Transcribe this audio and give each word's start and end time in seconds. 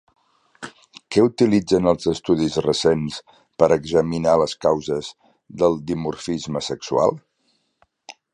Què 1.15 1.25
utilitzen 1.25 1.89
els 1.91 2.07
estudis 2.13 2.57
recents 2.67 3.19
per 3.63 3.69
examinar 3.77 4.33
les 4.43 4.57
causes 4.67 5.13
del 5.63 5.79
dimorfisme 5.93 6.65
sexual? 6.71 7.17